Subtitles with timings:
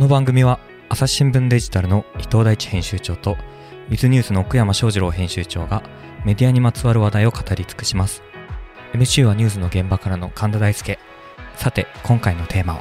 [0.00, 0.58] この番組は
[0.88, 3.36] 朝日新聞デジタルの伊藤大地編集長と
[3.90, 5.82] ウィズニュースの奥山翔二郎編集長が
[6.24, 8.22] メディアにまつわる話題を語り尽くします。
[8.94, 10.98] MC はニュースの現場からの神田大輔。
[11.54, 12.80] さて今回のテーマは？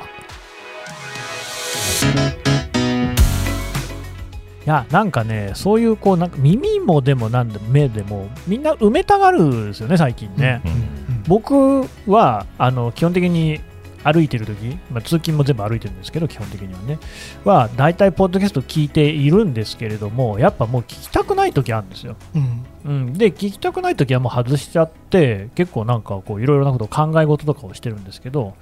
[4.66, 11.24] いやなんかねそういうこうなんか耳もでもなんで目でもみんな埋めたがるんですよね最近ね、うん。
[11.28, 13.60] 僕はあの基本的に
[14.04, 17.00] 歩いてる時、まあ、通勤も全部歩いてるんですけど基本的にはね。
[17.44, 22.66] は大体ポッドキャスト聞いているんですけれどもやっぱもう聞きたくない時あるんですよ、うん。
[22.86, 28.56] うん、で聞きたくない時はもう外しちゃって結構なんかこういろいろなことを考え事とかをしてるんですけど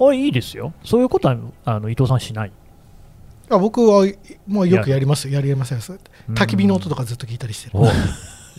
[0.00, 0.72] あいいですよ。
[0.82, 2.52] そういうことはあの伊藤さんしない。
[3.50, 4.06] あ僕は
[4.46, 5.28] もうよくやります。
[5.28, 5.40] や。
[5.40, 5.80] りますよ
[6.30, 7.72] 焚き火の音とかずっと聞いたりしてる。
[7.74, 7.86] お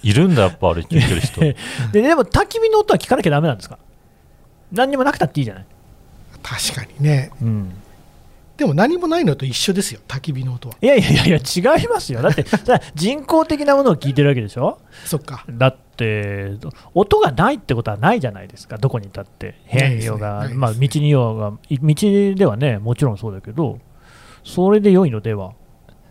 [0.03, 1.39] いるんだ、やっぱあれ聞いてる人。
[1.91, 3.79] ででも焚き火の音は聞かなきゃダメなんですか？
[4.71, 5.65] 何にもなくたっていいじゃない、
[6.43, 7.31] 確かにね。
[7.41, 7.71] うん、
[8.57, 10.01] でも何もないのと一緒ですよ。
[10.07, 10.75] 焚き火の音は。
[10.81, 12.21] いやいやいやいや違いますよ。
[12.23, 12.45] だって
[12.95, 14.79] 人工的なものを聞いてるわけでしょ？
[15.05, 15.45] そっか。
[15.49, 16.53] だって
[16.93, 18.77] 音がないってことはないじゃないですか。
[18.77, 20.53] どこにいたって部屋にいようが、ね。
[20.55, 23.79] まあ、道にいようがい道ではねもちろんそうだけど
[24.43, 25.53] それで良いのでは。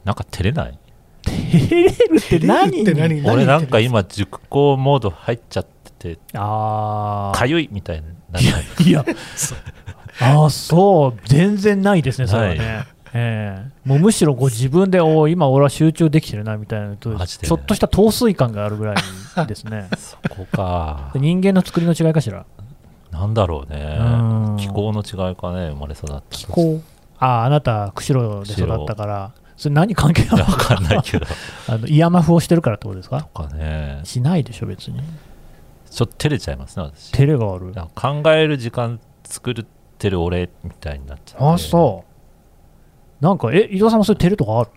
[0.05, 0.78] なんか照れない？
[1.22, 3.22] 照れるって何って何？
[3.31, 5.67] 俺なんか今、熟考モード入っちゃっ
[5.98, 8.65] てて、あかゆいみたいにならない？
[8.78, 9.05] あいや
[10.21, 13.89] ああそう全然ないですねそれはね、はええ。
[13.89, 19.89] もうむしろこう自分でおー今俺は集中できてるなみたいなとちょっとした陶酔感があるぐらいですね。
[19.99, 21.11] そこか。
[21.15, 22.45] 人間の作りの違いかしら？
[23.11, 23.97] なんだろうね。
[24.01, 24.05] う
[24.53, 24.57] ん。
[24.59, 26.23] 気候の違いかね、生まれ育った。
[26.31, 26.81] 気候？
[27.19, 29.33] あああなた釧路で育ったから。
[29.57, 31.27] それ何関係あるのいやわかんないけど。
[31.69, 33.23] あのイヤマフをしてるからってことですか？
[33.34, 34.01] とかね。
[34.05, 35.01] しないでしょ別に。
[35.91, 37.11] ちょっと照れちゃいますね、私。
[37.11, 37.75] 照れがある。
[37.97, 39.65] 考える時間作って
[40.01, 41.45] ってる俺みたいになっちゃって。
[41.45, 42.05] あそ
[43.20, 44.70] うなんかえ伊藤さんもそういう照るとかある？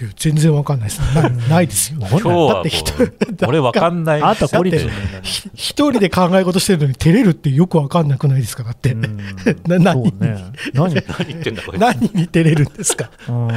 [0.00, 1.00] いや全然わかんないです。
[1.14, 1.98] な ないですよ。
[2.00, 3.14] 今日だって人う、
[3.46, 4.22] 俺わかんない。
[4.22, 8.94] あんた孤立するんだよねひ一人で考え事してるのに照れるってよくわかんなくないですかだって、
[9.68, 10.12] 何何？
[10.72, 11.78] 何言ってんだこれ。
[11.78, 13.10] 何に照れるんですか？
[13.28, 13.48] うん。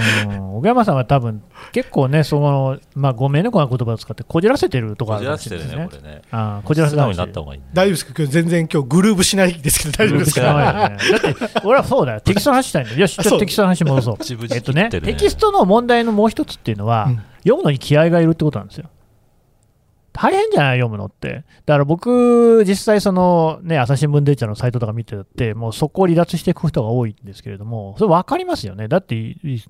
[0.60, 1.42] 小山さんは多分
[1.72, 6.22] 結構ねそのまあごめんねこんな言葉を使ってこじらせてるとこあこじるからもししてるね、これね。
[6.32, 7.68] ああこじらせ素直になった方ががいいね。
[7.74, 12.22] 大丈夫ですか今日全然今日グルーブしないですけど大丈夫ですかだって俺はそうだよ。
[12.22, 13.00] テキストの話したいんだよ。
[13.00, 14.18] よしちょっとテキストの話に戻そう。
[14.52, 18.90] えっとねテキストの問題のもう一つっていうのは、うん読むのに気合がいるってことなんですよ。
[20.14, 21.44] 大変じゃない読むのって。
[21.68, 28.88] だから僕、実際そのね、朝日新聞デジタルのサイトとか見てて、もうそこを離脱していく人が多いんですけれども、それ分かりますよね。
[28.88, 29.64] だって、い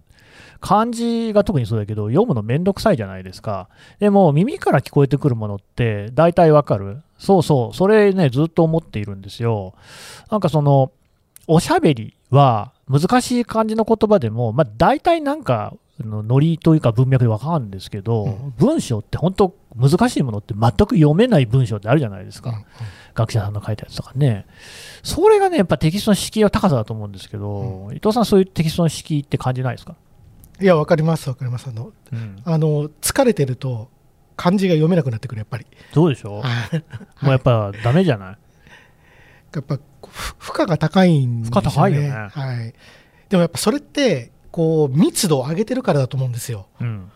[0.61, 3.67] 漢字が特にそうだけど、読むのめんどくさいじゃないですか。
[3.99, 7.01] でも耳から聞こえてくるものって大体わかる。
[7.17, 9.73] そうそう、それね、ずっと思っているんですよ。
[10.31, 10.93] なんかその、
[11.47, 18.53] おしゃべりは難しい漢字の言葉でも、まあ大体なんか、あのノリというか文脈でわかるんですけど、うん。
[18.57, 22.50] 文章って本当難しいものって全く読めない文章ってあるじゃないですか。
[22.50, 22.56] うん。
[22.56, 22.66] うん
[23.16, 24.45] 学者さんの書いたやつとかね。
[25.01, 29.95] それがね、やっぱテキストの敷居は高さだと思うんですけど、伊藤さんそういうテキストの敷居って感じないですか、
[30.59, 31.69] いやわかりますわかります。
[31.69, 33.89] あのうん、あの疲れてると
[34.35, 35.66] 漢字が読めなくなってくるやっぱり。
[35.94, 36.41] どうでしょ？
[36.41, 36.44] も
[37.23, 38.38] うやっぱダメじゃない？
[39.53, 41.61] やっぱふ負荷が高いんですよね。
[41.61, 42.09] 負荷高いよね。
[42.09, 42.73] はい、
[43.29, 46.67] でもやっぱそれってこう密度を上げてるからだと思うんですよ。
[46.79, 47.11] うん。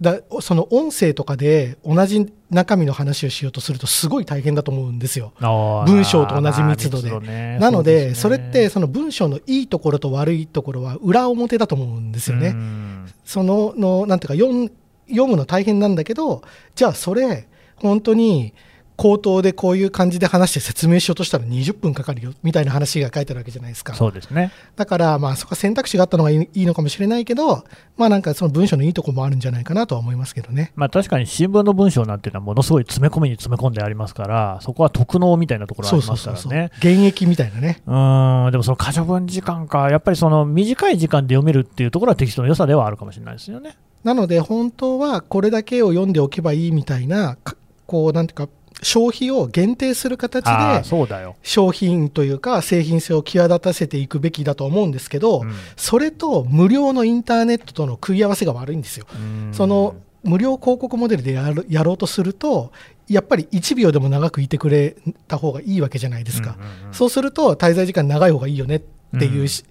[0.00, 5.32] だその音声とかで同じ中身の話をしようとするとすごい大変だと思うんですよ。
[5.40, 7.10] 文章と同じ密度で。
[7.10, 7.58] まあね。
[7.58, 8.14] なのでね。
[8.14, 13.12] それってその文章のいいところと悪いところは裏表だと思うんですよね、うん。
[13.24, 14.70] そののなんていうか
[15.08, 16.42] 読むの大変なんだけど
[16.76, 18.54] じゃあそれ本当に
[18.96, 24.52] 口頭でこういう感じで話して説明しようとしたら20分かかるよみたいな話が書いてあるわけじゃないですかそうですね。
[24.76, 27.64] だからまあそこは選択肢があったのがいいのかもしれないけど
[27.96, 36.70] まあなんかその文章のいいところもあるんじゃないかなとは思いますけどねまあ確かに新聞の文章なんていうのはものすごい詰め込みに詰め込んでありますから、そこは特能みたいなところあそうりまそうそうそうすからね。
[36.78, 43.76] 現役みたいなねうーん、でもその可処分時間か、やっぱりその短い時間で読めるっていうところはテキストの良さではあるかもしれないですよね。
[44.04, 47.56] なので本当はこれだけを読んでおけばいいみたいなか
[47.86, 48.48] こうなんていうか
[48.82, 51.36] 消費を限定する形でそうだよ。
[51.42, 55.52] 商品というか製品性を際立たせていくべきだと思うんですけど、うん。
[55.76, 59.06] それと無料のインターネットとの食い合わせが悪いんですよ。
[59.14, 59.54] うん。
[59.54, 62.72] その無料広告モデルでやるやろうとすると
[63.08, 64.96] やっぱり1秒でも長くいてくれ
[65.28, 66.94] た方がいいわけじゃないですか、うんうんうん。
[66.94, 68.80] そうすると滞在時間長い方がいいよねっ
[69.18, 69.64] ていうし、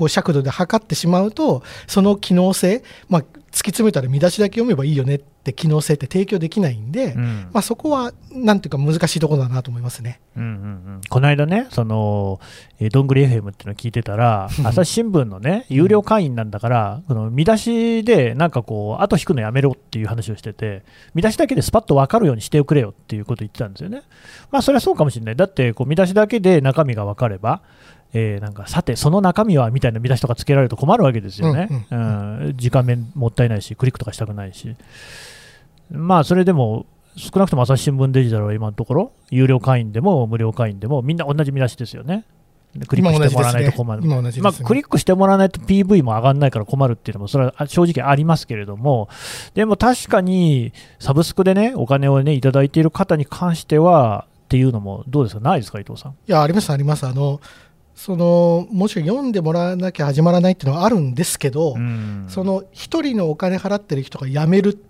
[0.00, 7.48] こう尺度で測ってしまうとその機能性、まあ、突き詰めたら見出しだけ読めばいいよねっって機能性って提供できないんで、うん。
[7.52, 10.20] まあ、そこはなんていうか難しいところだなと思いますね。
[10.36, 10.52] うんうんう
[10.98, 11.00] ん。
[11.08, 12.40] この間ね、その
[12.78, 20.82] えーどんぐり FM っていうのを聞いてたら、朝日新聞のね、有料会員なんだから、この見出しでなんかこう、後引くのやめろっていう話をしてて、
[21.14, 24.02] 見出しだけでスパッと分かるようにしておくれよっていうことを言ってたんですよね。
[24.50, 27.62] まあ、それはそうかもしれない、だってこう見出しだけで中身が分かれば、
[28.12, 34.74] えーなんかさて、その中身はみたいな見出しとかつけられると困るわけですよね、ううん時間面もったいないし、クリックとかしたくないし。
[35.92, 36.86] まあ、それでも
[37.16, 42.24] 少なくとも朝日新聞デジタルは今のところ、有料会員でも無料会員でも、みんな同じ見出しですよね。
[42.74, 44.02] でクリックしてもらわないと困る。
[44.04, 49.08] 今同じですねまあ、クリックしてもらわないと PV も上がらないから困るっていうのも、それは正直ありますけれども、
[49.54, 56.12] でも確かに、サブスクでね、お金をね、いただいている方に関しては、っていうのも、どうですか、ないですか、伊藤さん？
[56.12, 57.06] いや、あります、あります。
[57.06, 57.40] あの、
[58.00, 64.82] その、もちろん読んでもらわなきゃ始まらないっていうのはあるんですけど、うんその一人のお金払ってる人が辞める、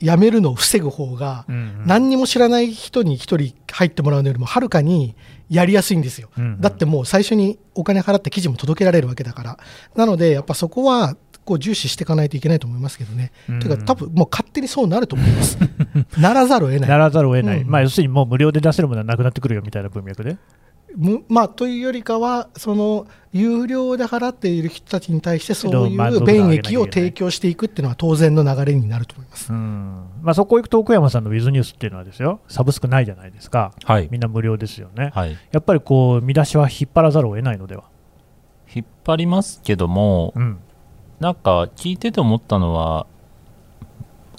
[0.00, 5.16] 辞めるのを防ぐ方が、うん何にも知らない人に一人入ってもらうのよりもはるかに
[5.48, 6.28] やりやすいんですよ。
[6.36, 9.58] うんだってもう最初にお金払って記事も届けられるわけだから。
[9.96, 11.16] なので、やっぱそこは、
[11.46, 13.32] こう重視していかないといけないと思いますけどね。
[13.48, 15.56] うんというか、多分もう勝手にそうなると思います。
[16.20, 16.90] ならざるを得ない。
[16.90, 20.36] ならざるを得ない、うんまあ、要するにもう無料で出せるものはなくなってくるよみたいな文脈で。
[20.96, 29.52] むまあ、というよりかは、その有料で払っている人たちに対して、そういう便益を提供していくっていうのは当然の流れになると思います。
[29.52, 35.10] うんまあ、そこ行くと奥山さんのウィズニュースっていうのはですよ、サブスクないじゃないですか、はいみんな無料ですよね。
[35.14, 37.84] はいやっぱりこう見出しは引っ張らざるを得ないのでは。
[38.74, 40.58] 引っ張りますけどもうん
[41.20, 43.06] なんか聞いてて思ったのは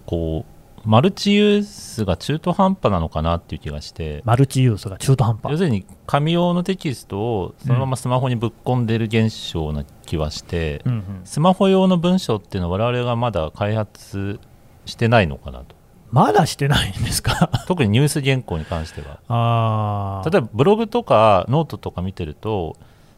[0.06, 0.59] こう
[0.90, 4.24] マルチユースが中途半端なのかなっていう気がして。
[4.26, 5.52] マルチユースが中途半端。
[5.52, 11.04] 要するに紙用のテキストをそのままスマホにぶっ込んでる現象な気はして、うんうん。
[11.26, 14.40] スマホ用の文章っていうのは我々がまだ開発
[14.88, 15.76] してないのかなと。
[16.12, 17.52] まだしてないんですか？
[17.68, 19.20] 特にニュース原稿に関しては。
[19.30, 20.32] あー。
[20.32, 22.76] 例えばブログとかノートとか見てると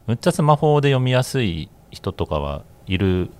[0.07, 3.31] むっちゃスマホで読みやすい人とかはいる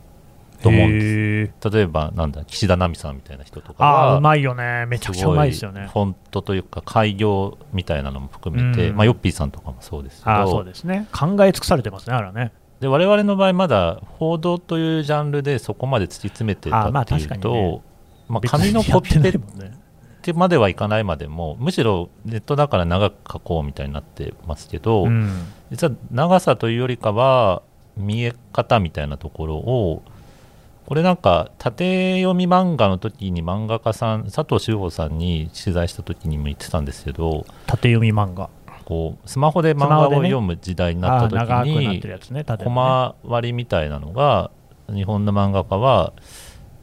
[0.61, 1.69] と思うんです。
[1.71, 5.89] 例えばなんだ岸田奈美さんみたいな人とかあーうまいよね、めちゃくちゃうまいですよね。
[5.91, 8.95] フォントというか改行みたいなのも含めて、うん。
[8.95, 12.51] まあ、ヨッピーさんとかもそうですけあーそうどですね、考え尽くされてますね、あれはね。
[12.79, 17.81] で我々の場合まだ報道というジャンルでそこまで突き詰めてたっていう確かにとね。
[18.27, 19.39] まあ紙のコピペっ。
[20.21, 25.29] てまではいかないまでもむしろネットだから長く書こうみたいになってますけど、うん。
[25.71, 27.63] 実は長さというよりかは
[27.97, 30.03] 見え方みたいなところを
[30.91, 38.49] これなんか縦読み漫画の時に漫画家さん佐藤修吾さんに取材した時にも言ってたんですけど縦読み漫画。
[38.83, 42.01] こうスマホで漫画を読む時代になった時に
[42.31, 44.51] ね、コマ割りみたいなのが
[44.93, 46.11] 日本の漫画家は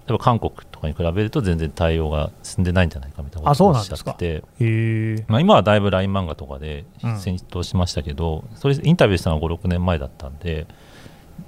[0.07, 7.19] 例えば韓国とかに比べると全然対応が進んでないんじゃないかみたいなあことをおっしゃっててまあ、今はだいぶ LINE 漫画とかでうん。
[7.19, 10.67] 戦闘しましたけど、それインタビューしたのが56年前だったんで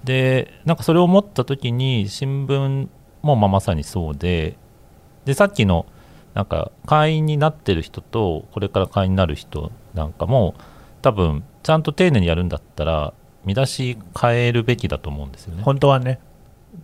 [0.05, 2.89] でなんかそれを思った時に新聞
[3.23, 4.57] もまあまさにそうで
[5.25, 5.87] でさっきの
[6.35, 10.55] なんか会員になってる人とこれから会員になる人なんかも
[11.03, 13.13] 多分ちゃんと丁寧にやるんだったら
[13.45, 15.63] 見出し変えるべきだと思うんですよね。
[15.63, 16.21] 本当はね。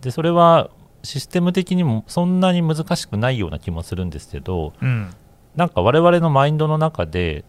[0.01, 0.69] でそれは
[1.03, 5.13] システム的にもそんなに難しくないような気もするんですけどうん
[5.55, 7.43] なんか我々のマインドの中で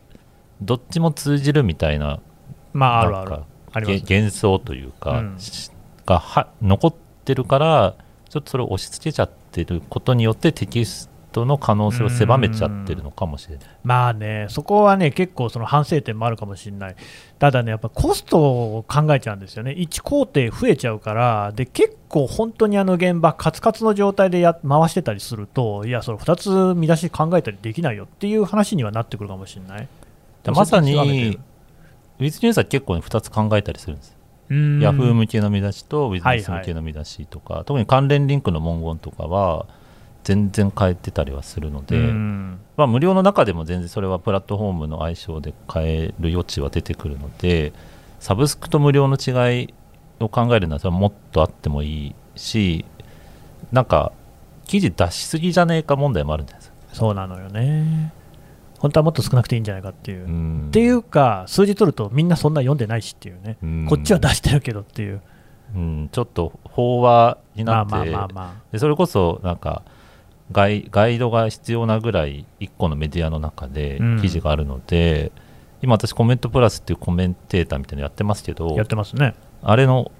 [0.62, 2.20] どっちも通じるみたいな
[3.74, 5.70] 幻想というか、うんし
[6.06, 6.94] がは残っ
[7.24, 7.94] てるから
[8.30, 13.66] ちょっとそれを押し付けちゃってることによってテキストの可能性を狭めちゃってるのかもしれない。
[13.84, 16.96] まあね、そこはね、結構その反省点もあるかもしれない。
[17.38, 19.72] ただね、やっぱコストを考えちゃうんですよね。
[19.72, 26.36] 1工程増えちゃうから、で、結構本当にあの現場、カツカツの状態でや回してたりすると、いや、それ2
[26.74, 29.88] つ見出し考えたりできないよっていう話にはなってくるかもしれない。
[30.42, 31.38] でまさに
[32.18, 34.16] ウィズニュースは結構2つ考えたりするんです。
[34.50, 39.66] うんヤフー向けの見出しとウィズニュースはいはい向けの見出しとか、特に関連リンクの文言とかは
[40.24, 47.72] 全然変えてたりはするので、うんまあ、無料の中でも全然それはプラットフォームの相性で変える余地は出てくるので
[48.20, 49.74] サブスクと無料の違い
[50.20, 52.84] を考えるのはもっとあってもいいし
[53.72, 54.12] なんか
[54.66, 56.94] 記事出しすぎじゃねえか問題もあるんじゃないですか。
[56.94, 58.12] そうなのよね。
[58.78, 60.26] 本当はもっと少なくていいんじゃないかっていう。
[60.26, 60.66] うん。
[60.68, 63.86] っていうか、数字取るとみんなそんな読んでないしっていうね、うん。
[63.88, 65.20] こっちは出してるけどっていう、
[65.74, 69.82] うん、ちょっと飽和にまあなって、でそれこそなんか
[70.52, 74.20] ガイガイドが必要なぐらい1個のメディアの中でうん。
[74.20, 75.32] 記事があるので、
[75.82, 79.34] 今私コメントプラスっていうコメンテーターみたいなのやってますけあ、どやってますね。
[79.62, 80.12] あれの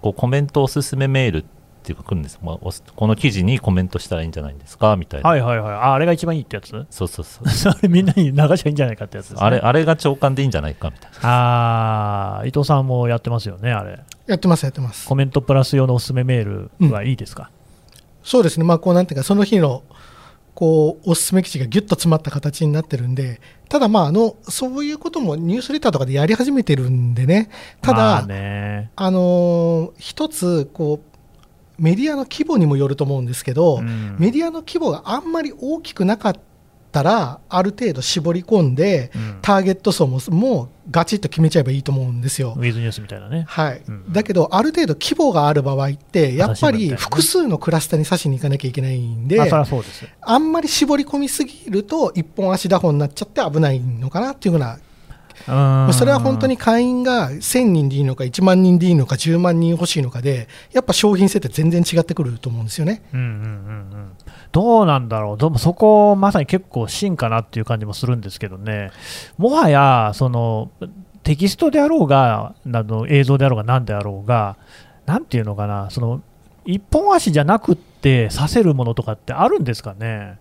[0.00, 1.44] こうコメントおすすめメールっ
[1.86, 5.72] っていうか来るんですよ、まあ、おこの記事にコメントしたらいいんじゃないんですかみたいな、はいはいはい。
[5.74, 6.70] ああれが一番いいってやつ？
[6.90, 9.40] そうそうそう それみんなに流しゃいいんじゃないかってやつです、ね。
[9.40, 14.00] あれあれが長官でいいんじゃないかみたいなあー伊藤さんもやってますよね、あれ。
[14.26, 15.06] やってます、やってます。
[15.06, 17.50] コメントプラス用のおすすめメールはいいですか、
[18.24, 19.84] そうですね、まあ、こうなんていうか、その日の
[20.54, 27.50] こうおすすめ記事がぎゅっと詰まった形になってるんで、ただ、まああの、そういうこともニュースレターとかでやり始めてるんでね、
[27.82, 28.90] ただ、まあね。
[28.96, 31.15] あのー一つこう、
[31.78, 36.34] メディアの規模にもよると思うんですけど、うんメディアの規模があんまり大きくなかっ
[36.90, 42.54] たら、ある程度絞り込んで、うんターゲット層ももうガチッと決めちゃえばいいと思うんですよ。
[42.56, 43.44] ウィズニュースみたいなね。
[43.48, 49.40] はいうんだけど、ある程度規模がある場合って、やっぱり複数のクラスターに刺しに行かなきゃいけないんで。
[50.20, 54.78] あんまり絞り込みすぎると、一本足打法になっちゃって危ないのかなっていうふうな
[55.46, 63.02] まあそれは本当に会員が1000人でいいのか、1万人でいいのか、10万人欲しいのかで、やっぱ商品性って全然違ってくると思うんですよね。
[63.12, 64.12] うんうんうんうん、
[64.52, 68.90] どうなんだろう、どうもそこ、まさに結構真かなっていう感じもするんですけどね、
[69.38, 70.70] もはやその
[71.22, 74.56] テキストであろうが、あの映像であろうが、なんであろうが、
[75.06, 76.22] なんていうのかな、その
[76.64, 80.38] 一本足じゃなくって、させるものとかってあるんですかね。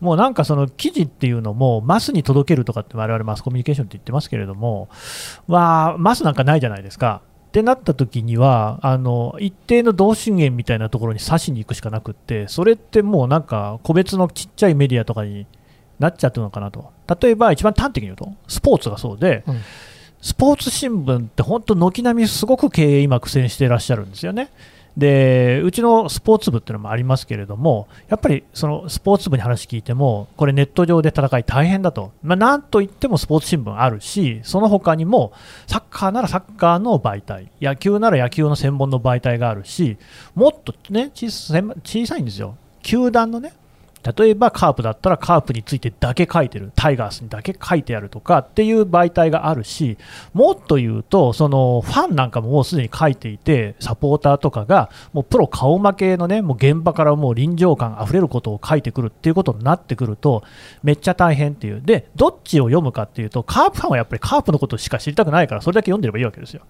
[0.00, 4.88] もうなんかその記事っていうのも、マスに届けるとかって、我々マスコミュニケーションって言ってますけれども、
[5.46, 7.22] まあ、マスなんかないじゃないですか。
[7.48, 15.46] ってなった時にはあの一定の同心円みたいなところに刺しに行くしかなくってそれってもうなんか個別のちっちゃいメディアとかに
[15.98, 19.60] なっちゃってるのかなと例えば一番端的に言うとスポーツがそうで、うん
[20.20, 24.50] スポーツ新聞って本当軒並みすごく経営今苦戦していらっしゃるんですよね。
[24.98, 35.32] でうちのスポーツ部っていうのもありますけれども、やっぱりそのスポーツ部に話聞いても、これ、ネット上で戦い大変だと、まあ、なんといってもスポーツ新聞あるし、その他にも
[35.68, 39.98] サッカーならサッカーの媒体、野球なら野球の専門の媒体があるし、
[40.34, 43.52] もっとね小さ小さいんですよ、球団のね、
[44.16, 49.98] 例えばカープだったらカープについてだけ書いてる、タイガースにだけ書いてあるとかっていう媒体があるし、
[50.32, 60.42] もっと言うと、そのファンなんかももうすでに書いていて、サポーターとかが、もうプロ顔負けのね、もう現場からもう臨場感あふれることを書いてくるっていうことになってくると、
[60.82, 66.62] めっちゃ大変っていう、で、どっちを読むかっていうと、カープファンはやっぱりカープのことしか知りたくないから、それだけ読んでればいいわけですよ。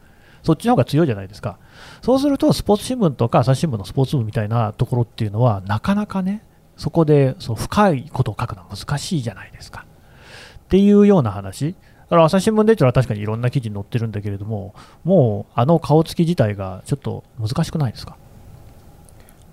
[0.42, 1.58] そっちの方が強いじゃないですか。
[2.02, 6.42] そうすると、スポーツ新聞とか朝日新聞のスポーツ部みたいなところっていうのは、なかなかね、
[6.78, 9.84] そこでそう深いことを書くのは難しいじゃないですか。
[10.64, 11.72] っていうような話。
[11.72, 11.76] だ
[12.10, 18.16] から朝日新聞デジタルは確かにいろんな記事に載ってるんだけれども、もうあの顔つき自体がちょっと難しくないですか？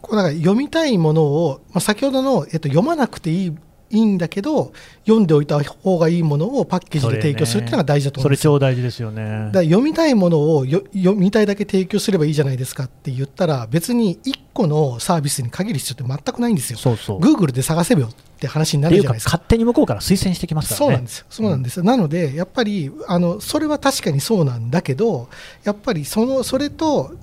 [0.02, 3.58] こうなんか読みたいものを、まあ、先ほどの、えっと、読まなくていい
[3.90, 4.74] いいんだけど、
[5.06, 8.54] 読んでおいた方がいいものをパッケージで提供するっていうのが大事だと思それうんですよ。
[8.54, 16.78] 超大事ですよねだ読みたいものをよ読みたいだけ提供すればいいじゃないですかって言ったら、別に1個のサービスに限る必要って全くないんですよ。
[16.78, 17.20] そうそう。
[17.20, 19.32] Google で探せばよって話になるじゃないですか。
[19.32, 20.88] 勝手に向こうから推薦してきますからね。
[20.88, 25.30] そうなんですよ、そうなんですよ、なので、やっぱりあのそれは確かにそうなんだけど、
[25.64, 27.14] やっぱりそのそれと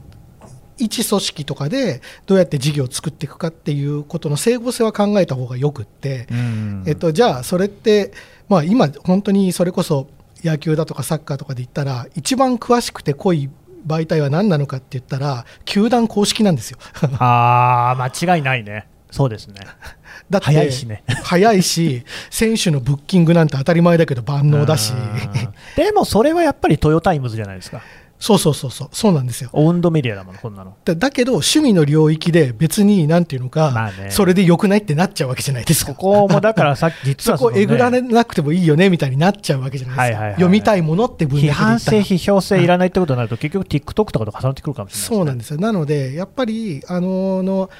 [0.78, 8.12] 一組織とかでどうやって事業を作っていくかっていうことの整合性は考えた方がよくって、うんえっと、じゃあ、それって、
[8.48, 10.08] まあ、今、本当にそれこそ
[10.42, 13.50] 野球だとかサッカーとかで言ったら、一番詳しくて濃い
[13.86, 16.78] 媒体は何なのかって言ったら、球団公式なんですよ。
[17.18, 18.86] ああ、間違いないね。
[19.10, 19.60] そうですね。
[20.30, 21.04] だって早いしね。
[21.22, 24.92] 早いし、選手のブッキングなんて当たり前だけど万能だし。
[24.92, 27.80] うんでもそれはやっぱりトヨタイムズじゃないですか。
[28.22, 29.50] そうそうそうそう、そうなんですよ。
[29.52, 30.76] オウンドメディアだもん、こんなの。
[30.84, 35.92] だだけど、趣味の領域で別に、なんていうのか、まあねそれで良くないってなっちゃうわけじゃないですか。
[35.94, 40.02] ここもだからさっき実そこはのねえぐられなくてもいいよねみたいになっちゃうわけじゃないですか。
[40.02, 45.58] はいはいはいはい読みたいものって分野で批判性、批評性いらないってことになると、結局 TikTok とかと重なってくるかもしれないね、そうなんですよ。
[45.58, 47.70] なので、やっぱり、あのの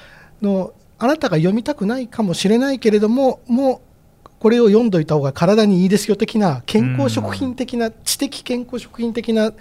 [0.41, 3.83] の、あなたが読みたくないかもしれないけれども、も
[4.25, 9.53] う、これを読んどいた方が体にいいですよ的な、健康食品的な、知的健康食品的な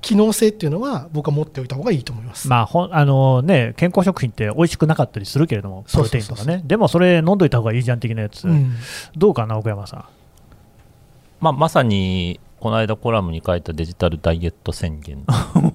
[0.00, 2.48] 機能性っていうのは、僕は持っておいた方がいいと思います。
[2.48, 6.36] まあほんあのね、健康食品って美味しくなかったりするけれども、プロそうそうそう。
[6.36, 8.74] そうテインとかね、でもそれ飲んどいた方がいいじゃん的なやつ、うん。
[9.16, 10.04] どうかな、奥山さん。
[11.40, 15.18] まあ、まさにこの間コラムに書いたデジタルダイエット宣言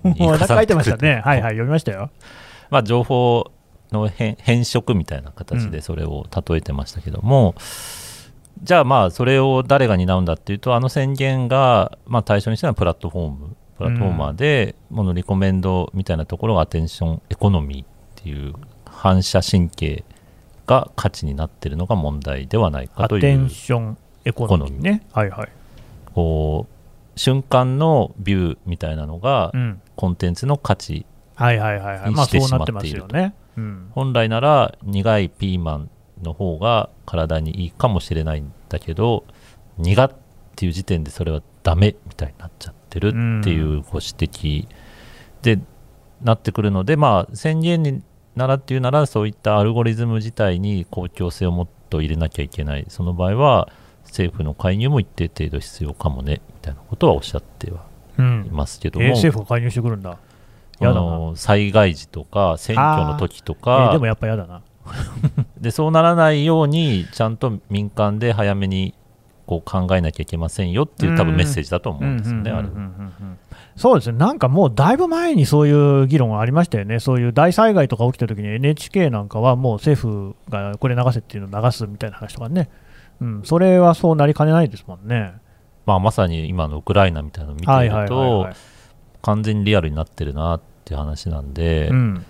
[0.03, 2.09] に もう書いてましたね、はいはい、読みましたよ。
[2.69, 3.51] まあ、情報
[3.91, 5.71] の変変色みたいな形うん。
[5.71, 7.55] でそれを例えてましたけども、
[8.61, 18.53] じゃあまあそれを誰が担うんだっていうとあの宣言がまあ対象にしたのはプラットフォームプラットフォーマーで、ものリコメンドみたいなところがアテンションエコノミーっていう
[18.85, 20.03] 反射神経
[20.65, 25.05] が価値になってるのが問題ではないかアテというンションエコノミーね。
[25.11, 25.49] はいはい。
[26.13, 29.81] こう瞬間のビューみたいなのがうん。
[29.95, 32.11] コンテンツの価値はいはいはいはい。
[32.11, 33.33] まあにしてそうなってましまっているとすよね。
[33.57, 35.89] うん本来なら苦いピーマン
[36.21, 39.25] の方が体にいいかもしれないんだけど
[39.77, 40.11] 苦っ
[40.55, 44.67] ていう時点でそれはダメみたいになっちゃってるっていうご指摘
[45.41, 45.59] で
[46.21, 48.01] なってくるので、まあ宣言に
[48.35, 53.69] ならっていうならそういったアルゴリズム自体に公共性をもっと入れなきゃいけないその場合は
[54.05, 57.85] 政府の介入も一定程度必要かもねみたいなことはおっしゃっては
[58.17, 60.11] うんいますけども、えー政府が介入してくるんだ。
[60.11, 60.17] あ。
[60.79, 64.61] の災害時とか選挙の時とえかーでもやっぱやだな。
[65.59, 68.93] でそうならないようにちゃんと民間で早めに
[69.45, 72.69] こう考えなきゃいけませんよっていう多分メッセージだと思うんですよね、あれ
[73.75, 82.69] そうですね、なんかもうだいぶ前にそういう議論がありましたよね、そういう大災害とか起きたときに NHK なんかはもう政府がこれ流せっていうのを流すみたいな話とかね、
[83.21, 85.33] うん、それはそうなりかねないですもんね。
[85.85, 88.55] まあ、まさに今のウクライナみたいなのを見てるとはい、
[89.21, 92.25] 完全にリアルになってるなって話なんで、っうん、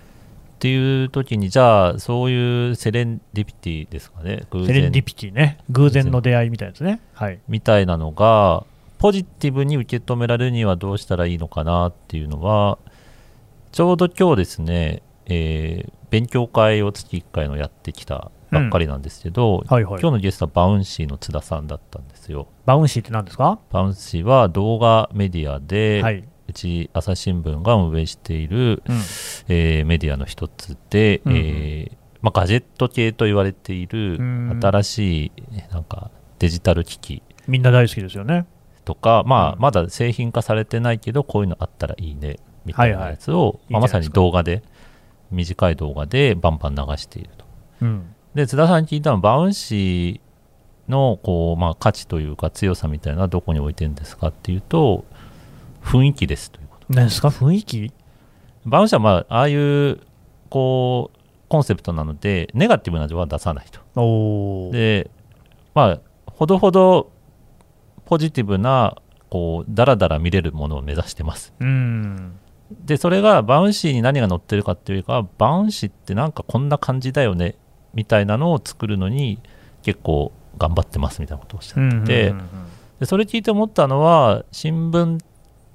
[0.64, 4.46] ていう時にじゃあそういうセレンディピティですかね。
[4.48, 4.66] 偶然。
[4.68, 7.02] セレンディピティね、偶然の出会いみたいですね。
[7.12, 8.64] はい、みたいなのが
[8.96, 12.78] ポジティブに受け止められるにはどうしたらいいのかなっていうのは
[13.72, 20.00] ちょうど今日ですね、えー勉強会を月1回のやってきたばっかりなんですけど、はいはい。
[20.00, 22.46] 今日のゲストはバウンシーの津田さんだったんですよ。
[22.66, 28.96] バウンシーって何ですか、バウンシーは動画メディアで、はいうち朝日新聞が運営している、うん。
[29.48, 31.38] えーメディアの一つで、うんうん。
[31.38, 34.60] えーまあ、ガジェット系と言われているうん。
[34.62, 35.32] 新しい
[35.72, 37.22] なんかデジタル機器。
[37.46, 38.46] みんな大好きですよね。
[38.84, 39.60] とか、まあうん。
[39.60, 43.72] まだ製品化されてないけどこういうのあったらいいねみたいなやつを、いはい。
[43.72, 44.62] まあ、まさに動画で
[45.30, 47.44] 短い動画でバンバン流していると。
[47.82, 48.14] うん。
[48.34, 55.04] で津田さんに聞いたのはバウンシーのこう、まあ、価値というか強さみたいなのはどこに置いてるんですかっていうと
[55.84, 56.86] 雰囲気ですということ。
[56.88, 57.92] 何ですか、雰囲気？
[58.66, 60.00] バウンシーは、まあ、ああいう
[60.48, 64.70] こうコンセプトなのでネガティブな情報は出さないと。
[64.72, 65.10] で
[65.74, 67.12] まあほどほど
[68.06, 68.96] ポジティブな
[69.30, 71.52] こうダラダラ見れるものを目指してます。
[71.60, 72.38] うん。
[72.70, 77.56] でそれがバウンシーに何が載ってるかっていうかはバウンシーってなんかこんな感じだよね
[77.92, 79.40] みたいなのを作るのに
[79.82, 82.34] 結構頑張ってますみたいなことをおっしゃうんってて、
[83.00, 85.20] でそれ聞いて思ったのは新聞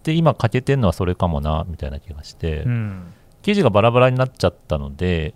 [0.09, 3.13] って今欠けてるのはそれかもなみたいな気がして、うん。
[3.43, 5.33] 記事がバラバラになっちゃったので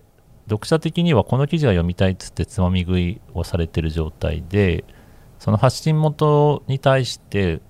[0.49, 4.83] 読者的にはこの記事が読みたいっつってつまみ食いをされてる状態で
[5.39, 7.61] その発信元に対して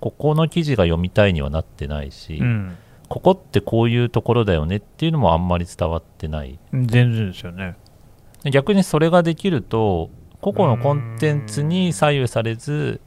[0.00, 2.76] ここの記事が読みたいにはなってないし、うん。
[3.08, 6.58] ここってこういうところだよねっていうのもあんまり伝わってない。
[6.72, 7.76] 全然ですよね。
[8.42, 10.10] で逆にそれができると
[10.40, 13.00] 個々のコンテンツに左右されず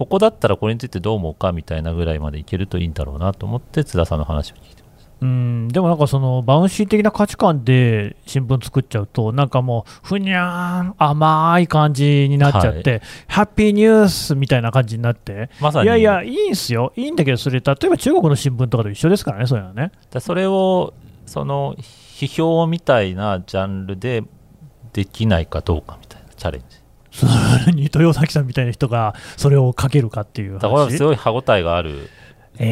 [0.00, 5.18] ここだったらこれについてどう思うかみたいなぐらいまでいけるといいんだろうなと思って津田さんの話を聞いてます。
[5.20, 15.84] うん、でもなんかそのバウンシー的な価値観で新聞作っちゃうと、なんかもう、ふにゃーん、甘い感じになっちゃって、ハッピーニュースみたいな感じになって、まさに。
[15.84, 19.92] いやいや、いいんすよ、いいんだけど、それ、例えば中国の新聞とかと一緒ですからね、そういうのはね。
[20.10, 20.94] だそれを
[21.26, 24.24] その批評みたいなジャンルで
[24.94, 26.79] できないかどうかみたいなチャレンジ
[27.72, 30.96] に豊崎さんみたいな人がそれをかけるかっていうだから話。
[30.96, 32.08] すごい歯応えがある
[32.58, 32.66] 問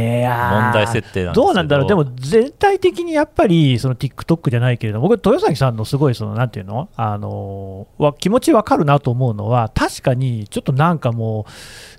[0.75, 11.53] 題設定なんですけどどうなんだろう、でも全体的にやっぱりその TikTok じゃないけれども、僕、豊崎さんのすごいその、なんていうの、あのーわ気持ちわかるなと思うのは、確かにちょっとなんかもう、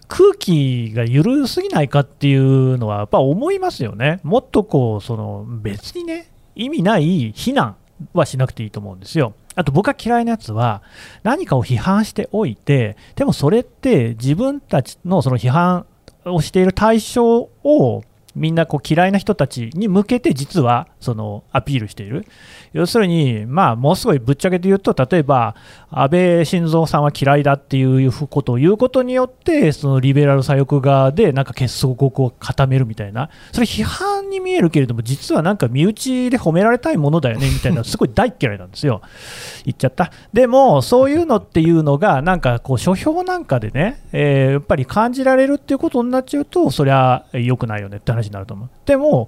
[0.07, 7.75] 空気が緩すぎないかっていうのは、やっぱ思いますよね、もっとこう、その別にね、意味ない非難
[8.13, 9.33] はしなくていいと思うんですよ。
[9.59, 10.81] あと僕が嫌いなやつは、
[11.23, 15.85] 何かを批判しておいて、でもそれって自分たちのその批判
[16.23, 18.03] をしている対象を
[18.35, 22.25] みんなこう嫌いな人たちに向けて実はそのアピールしている。
[22.71, 25.55] 要するに、まあ、もうすごいぶっちゃけて言うと、例えば
[25.89, 39.01] 安倍晋三さんは嫌いだっていうことを言うことによって、そのリベラル左翼側でなんか結束を固めるみたいな、それ批判に見えるけれども、実はなんか身内で褒められたいものだよねみたいな、すごい大嫌いなんですよ。
[39.65, 40.11] 言っちゃった。
[40.33, 48.69] でも、そういうのっていうのが、なんかこう、書評なんかでね、えーやっぱり感じられるっていうことになっちゃうと、そりゃ良くないよねって話になると思う。
[48.85, 49.27] でも、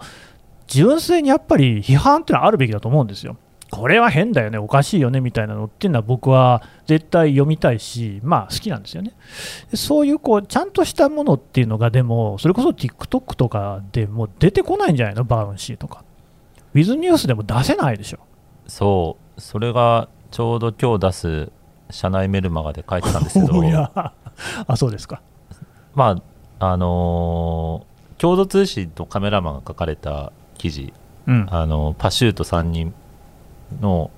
[0.67, 3.37] 純粋にやっぱり批判っていうのはあるべきだと思うんですよ。
[3.71, 9.13] これは変だよね、おかしいよねみたいなのっていうのは僕は絶対読みたいし、まあ好きなんですよね。
[9.71, 16.03] でそういうこうちゃんとしたものっていうのが、でも、それこそ TikTok とかでもう出てこないんじゃないの、バウンシーとか。
[16.73, 18.19] ウィズニュースでも出せないでしょ。
[18.67, 21.51] そうそれがちょうど今日出す
[21.89, 23.91] 社内メルマガで書いてたんですけど いや
[24.67, 25.21] あ、そうですか。
[25.95, 26.17] ま
[26.59, 30.93] ああのー共同通信とカメラマンが書かれた記事
[31.25, 31.47] うん。
[31.49, 32.93] あのパシュート3人
[33.79, 34.11] の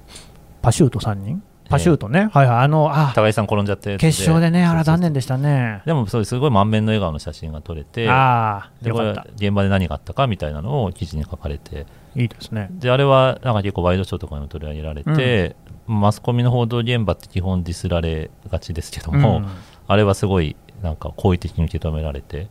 [0.61, 1.43] パシュート3人？
[1.69, 4.07] パシュートね、はいはい、あの、あ高井さん転んじゃったやつで。
[4.09, 5.81] 決勝でね、あら、残念でしたね。
[5.85, 9.15] でもそれすごい満面の笑顔の写真が撮れてああ、でこれ。
[9.35, 11.87] 現場で何があったかみたいなのを記事に書かれて。
[12.15, 12.67] いいですね。
[12.73, 15.55] であれはなんか結構ワイドショーとかにも取り上げられて、
[15.87, 19.47] マスコミの報道現場って基本ディスられがちですけども、うん。
[19.87, 22.49] あれはすごいなんか好意的に受け止められて。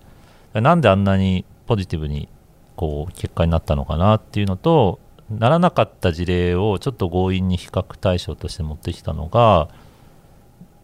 [0.54, 2.28] なんであんなにポジティブに
[2.76, 4.98] こう結果になったのかなっていうのと
[5.38, 9.68] ならなかった事例をちょっと強引に比較対象として持ってきたのが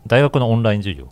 [0.07, 1.09] 大学のオンライン授業。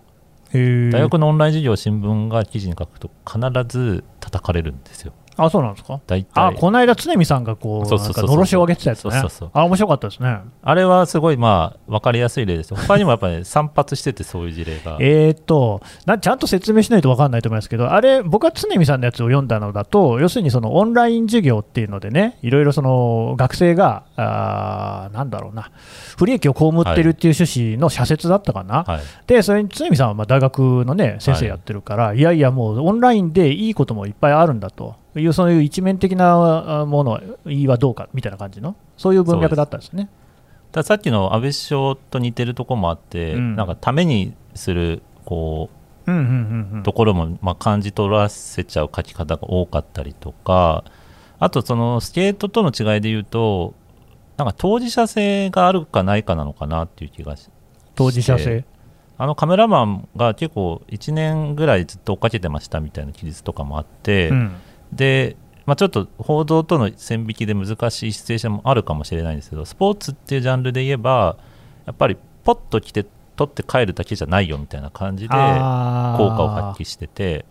[0.90, 6.00] 大学のオンライン授業を新聞が記事に書くと必ず叩かれるんですよあ、そうなんですか？
[6.06, 6.30] 大体。
[6.34, 9.22] あ、この間、常見さんがこう、のろしを上げてたやつね。
[9.52, 10.38] あ、面白かったですね。
[10.62, 12.74] あれはすごいまあ分かりやすい例です。
[12.74, 14.96] 他にもやっぱり、ね、散発しててそういう事例が。
[15.00, 25.70] えーっとな、ちゃんと説明しないと分かんないと思いますけど、あれ、僕は常見さんのやつを読んだのだと、要するにそのオンライン授業っていうのでね、いろいろその学生が、あーなんだろうな、
[26.16, 29.00] 不利益を被ってるっていう趣旨の社説だったかな、はい。
[29.26, 40.08] でそれに常見さんはまあ大学の、ね、先生やってるから、い、やいや、もうオンラインでいいこともいっぱいあるんだという、そういう一面的なあもの、いいはどうかみたいな感じの、そういう文脈だったんですね。
[40.72, 43.56] たださっきの安倍首相と似てるところもあって、うん。
[43.56, 45.70] なんかためにするこ
[46.06, 46.82] うんうんうんううん。
[46.82, 50.84] ところも、まあ、感じ取らせちゃう書き方が多かったりとか
[51.38, 53.74] あとそのスケートとの違いで言うと
[54.36, 57.48] なんか当事者性があるかないかなのかなっていう気がし
[57.94, 58.64] 当事者性？
[59.18, 64.52] あのカメラマンが結構1年ぐらいずっと追っかけてましたみたいな記述とかもあって、うん
[64.92, 71.36] で、まあ、ちょっと報道との線引きで難しいシチュエーションもあるかもしれないんですけどスポーツっていうジャンルで言えば
[71.86, 73.04] やっぱりポッと来て
[73.36, 77.44] 取って帰るだけじゃないよみたいな感じで効果を発揮してて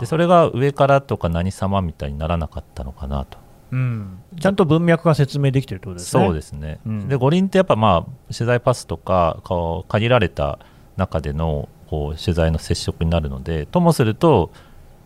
[0.00, 3.38] でそれが上からとか何様みたいにならなかったのかなと。
[3.70, 6.26] うん、ちゃんと文脈が説明できてるってことですね。
[6.26, 7.08] そうですね、うん。
[7.08, 10.58] で五輪ってやっぱまあ取材パスとかこう限られた
[10.98, 14.50] 中でのこう取材の接触になるのでともすると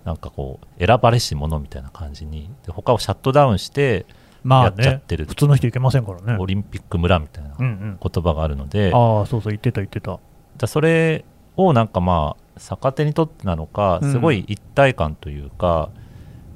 [0.07, 4.07] なんかこう選ばれし者みたいな感じにで他をシャットダウンして
[4.45, 5.27] まあやっちゃっね、てる。
[5.27, 6.37] 普通の人いけませんからね。
[6.39, 10.21] オリンピック村みたいなうんうん、言葉があるので、ああ、そうそう、言ってた、言ってた。
[10.57, 11.25] だそれ
[11.57, 14.13] をなんかまあ逆手にとってなのかうん。
[14.13, 15.91] すごい一体感というか、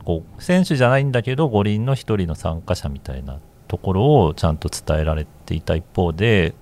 [0.04, 6.54] こう選手じゃないんだけど五輪の一人の参加者みたいなところをちゃんと伝えられていた一方で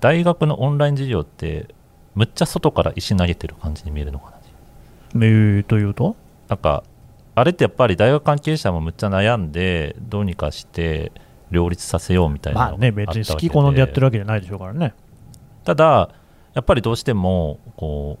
[0.00, 1.68] 大学のオンライン授業って
[2.16, 4.32] むっちゃ外から石投げてる感じに見えるのかな。
[5.14, 6.16] えー、というと？
[6.52, 6.84] なんか
[7.34, 11.10] あれってやっぱり大学関係者もむっちゃ悩んでどうにかして
[11.50, 14.92] 両立させようみたいなまあね、別に好き好んでやってるわけじゃないでしょうからね。
[15.64, 16.10] ただ
[16.52, 18.18] やっぱりどうしてもこ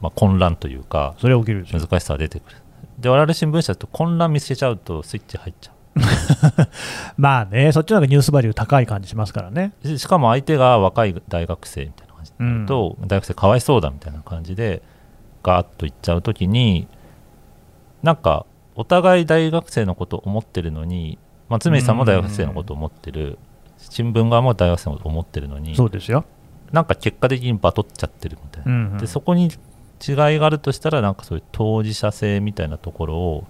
[0.00, 1.78] う、まあ、混乱というかそれは起きるでしょ。
[1.78, 2.56] 難しさが出てくる
[2.98, 5.72] で我々新聞社だと混乱見つけちゃうとスイッチ入っちゃ
[7.16, 9.74] まあね、そっちの方がニュースバリュー高い感じしますからね。
[9.84, 14.82] うししかも相手が若い大学生みたいな感じになると、大学生かわいそうだみたいな感じで
[15.42, 16.88] ガーッといっちゃうときに
[18.02, 23.38] なんかお互い大学生のことを思ってるのに松見さんも大学生のことを思ってる。
[23.78, 26.24] 新聞側も大学生のことを思ってるのにそうですよ。
[26.72, 28.72] なんか結果的にバトっちゃってるみたいな。
[28.72, 28.98] うんうん。
[28.98, 29.52] でそこに違い
[30.38, 33.44] があるとしたらなんかそういう当事者性みたいなところを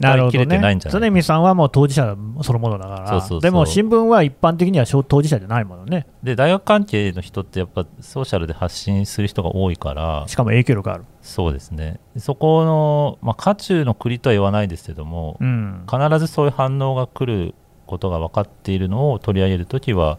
[0.00, 10.24] 伝えきれてないんじゃない常見さんはもう当事者そのものだから、でも新聞は一般的には当事者じゃないものね、で大学関係の人ってやっぱソーシャルで発信する人が多いから。
[10.26, 11.04] しかも影響力ある。
[11.22, 11.98] そうですね。
[12.18, 17.54] そこの、まあ、渦中の栗とは言わないですけども、うん、必ずそういう反応が来る
[17.86, 20.18] ことが分かっているのを取り上げるときは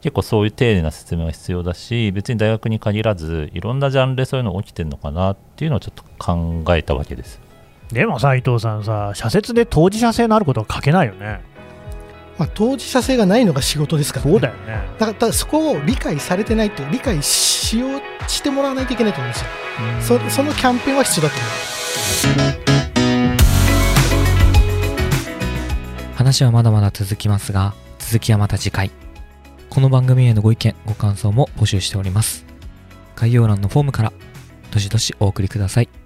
[0.00, 7.40] 結構そういう丁寧な説明が必要だし別に大学に限らずいろんなジャンルでそういうの起きてるのかなっていうのをちょっと考えたわけです
[7.92, 11.40] でもさ、伊藤さんさ、社説で当事者性のあることは書けないよね。
[12.38, 14.80] まあ、当事者性がないのが仕事ですから、ね、そうだよね。
[14.98, 19.38] だからそこを理解されてないと理解しようしてもらわないといけないと思うんで
[20.02, 22.66] すよそそのキャンペーンは必要だと思います
[26.16, 28.90] 話はまだまだ続きますが、続きはまた次回。
[29.68, 32.46] この番組へのご意見、ご感想も募集しております。
[33.14, 34.12] 概要欄のフォームから、
[34.70, 36.05] どしどしお送りください。